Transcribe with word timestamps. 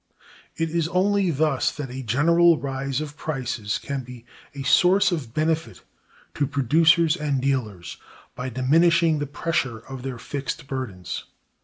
It 0.57 0.71
is 0.71 0.87
only 0.87 1.29
thus 1.29 1.71
that 1.73 1.91
a 1.91 2.01
general 2.01 2.57
rise 2.57 3.01
of 3.01 3.15
prices 3.15 3.77
can 3.77 4.03
be 4.03 4.25
a 4.55 4.63
source 4.63 5.11
of 5.11 5.31
benefit 5.31 5.83
to 6.33 6.47
producers 6.47 7.15
and 7.15 7.39
dealers, 7.39 7.97
by 8.33 8.49
diminishing 8.49 9.19
the 9.19 9.27
pressure 9.27 9.77
of 9.77 10.01
their 10.01 10.17
fixed 10.17 10.65
burdens. 10.65 11.25